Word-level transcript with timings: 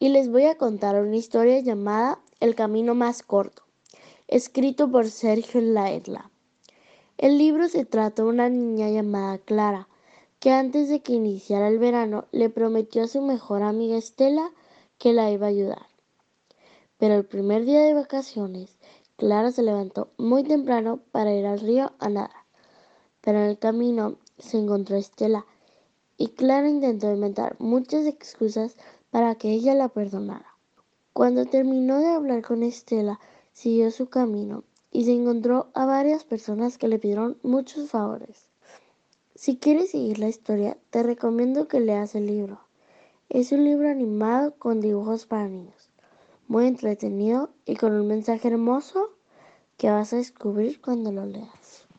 y 0.00 0.08
les 0.08 0.30
voy 0.30 0.46
a 0.46 0.56
contar 0.56 1.00
una 1.00 1.16
historia 1.16 1.60
llamada 1.60 2.18
El 2.40 2.54
camino 2.54 2.94
más 2.94 3.22
corto, 3.22 3.64
escrito 4.28 4.90
por 4.90 5.10
Sergio 5.10 5.60
Laedla. 5.60 6.30
El 7.18 7.36
libro 7.36 7.68
se 7.68 7.84
trata 7.84 8.22
de 8.22 8.30
una 8.30 8.48
niña 8.48 8.88
llamada 8.88 9.36
Clara, 9.36 9.88
que 10.38 10.52
antes 10.52 10.88
de 10.88 11.00
que 11.00 11.12
iniciara 11.12 11.68
el 11.68 11.78
verano 11.78 12.24
le 12.32 12.48
prometió 12.48 13.02
a 13.02 13.08
su 13.08 13.20
mejor 13.20 13.62
amiga 13.62 13.98
Estela 13.98 14.50
que 14.96 15.12
la 15.12 15.30
iba 15.30 15.46
a 15.46 15.50
ayudar. 15.50 15.86
Pero 16.96 17.16
el 17.16 17.26
primer 17.26 17.66
día 17.66 17.82
de 17.82 17.92
vacaciones, 17.92 18.78
Clara 19.16 19.52
se 19.52 19.62
levantó 19.62 20.12
muy 20.16 20.44
temprano 20.44 21.00
para 21.12 21.34
ir 21.34 21.44
al 21.44 21.60
río 21.60 21.92
a 21.98 22.08
nadar. 22.08 22.46
Pero 23.20 23.38
en 23.40 23.50
el 23.50 23.58
camino 23.58 24.16
se 24.38 24.56
encontró 24.56 24.96
Estela, 24.96 25.44
y 26.16 26.28
Clara 26.28 26.70
intentó 26.70 27.12
inventar 27.12 27.56
muchas 27.58 28.06
excusas 28.06 28.78
para 29.10 29.34
que 29.34 29.50
ella 29.50 29.74
la 29.74 29.88
perdonara. 29.88 30.56
Cuando 31.12 31.46
terminó 31.46 31.98
de 31.98 32.08
hablar 32.08 32.42
con 32.42 32.62
Estela, 32.62 33.18
siguió 33.52 33.90
su 33.90 34.08
camino 34.08 34.64
y 34.92 35.04
se 35.04 35.12
encontró 35.12 35.70
a 35.74 35.86
varias 35.86 36.24
personas 36.24 36.78
que 36.78 36.88
le 36.88 36.98
pidieron 36.98 37.38
muchos 37.42 37.90
favores. 37.90 38.48
Si 39.34 39.56
quieres 39.56 39.90
seguir 39.90 40.18
la 40.18 40.28
historia, 40.28 40.76
te 40.90 41.02
recomiendo 41.02 41.66
que 41.66 41.80
leas 41.80 42.14
el 42.14 42.26
libro. 42.26 42.60
Es 43.28 43.52
un 43.52 43.64
libro 43.64 43.88
animado 43.88 44.54
con 44.56 44.80
dibujos 44.80 45.26
para 45.26 45.48
niños, 45.48 45.90
muy 46.46 46.66
entretenido 46.66 47.50
y 47.64 47.76
con 47.76 47.92
un 47.92 48.06
mensaje 48.06 48.48
hermoso 48.48 49.10
que 49.76 49.90
vas 49.90 50.12
a 50.12 50.16
descubrir 50.16 50.80
cuando 50.80 51.10
lo 51.10 51.24
leas. 51.24 51.86